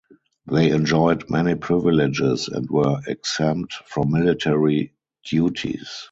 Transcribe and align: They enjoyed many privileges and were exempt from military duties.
They 0.47 0.71
enjoyed 0.71 1.29
many 1.29 1.53
privileges 1.53 2.47
and 2.47 2.67
were 2.71 3.01
exempt 3.05 3.73
from 3.85 4.09
military 4.11 4.95
duties. 5.23 5.87